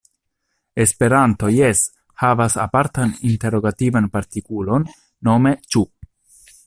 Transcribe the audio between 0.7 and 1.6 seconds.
Esperanto